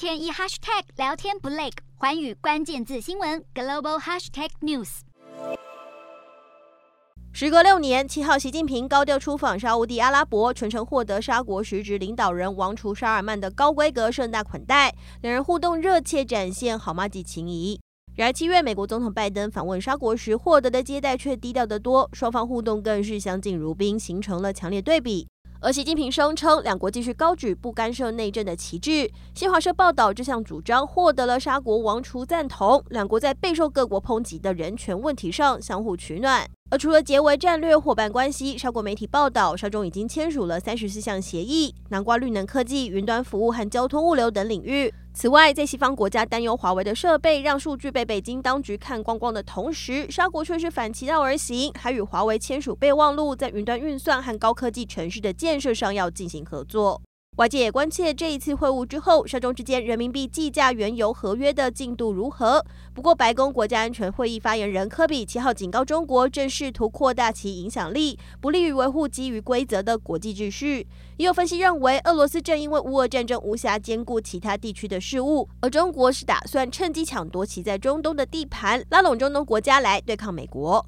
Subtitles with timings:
[0.00, 5.00] 天一 hashtag 聊天不累，环宇关键字新闻 global hashtag news。
[7.34, 17.78] 时隔六年，七号习近平高调出访沙乌地阿拉伯，全程获得沙国实职领导人王储沙尔曼的高规格盛大款待，两人互动热切，展现好麻吉情谊。
[18.16, 25.28] 然而七月，美国总统拜登访问沙国时获得的接待却低调得多，双方互动更是相敬如宾，形成了强烈对比。
[25.62, 29.10] 而习近平声称，两国继续高举不干涉内政的旗帜。
[29.34, 32.82] 新华社报道，这项主张获得了沙国王储赞同。
[32.88, 36.48] 两国在备受各国抨击的人权问题上相互取暖。
[36.72, 44.94] 而除了结为战略伙伴关系，沙国媒体报道，沙中已经签署了三十四项协议，南瓜绿能科技、云端服务和交通物流等领域。
[45.12, 57.02] 此外，在西方国家担忧华为的设备让数据被北京当局看光光的同时，沙国却是反其道而行，还与华为签署备忘录，在云端运算和高科技城市的建设上要进行合作。
[57.40, 62.62] 外界也关切这一次会晤之后，沙中之间人民币计价原油合约的进度如何。
[62.92, 70.86] 不过，白宫国家安全会议发言人科比七号警告中国，正试图扩大其影响力，不利于维护基于规则的国际秩序。
[71.16, 80.84] 也有分析认为，俄罗斯正因为乌俄战争无暇兼顾其他地区的事务，而中国是打算趁机抢夺其在中东的地盘，拉拢中东国家来对抗美国。